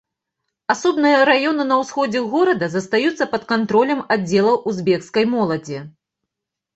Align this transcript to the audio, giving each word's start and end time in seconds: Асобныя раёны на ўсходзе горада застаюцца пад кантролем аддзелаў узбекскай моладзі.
Асобныя 0.73 1.17
раёны 1.29 1.63
на 1.71 1.75
ўсходзе 1.81 2.19
горада 2.31 2.69
застаюцца 2.75 3.27
пад 3.33 3.45
кантролем 3.51 4.01
аддзелаў 4.15 4.57
узбекскай 4.73 5.29
моладзі. 5.35 5.77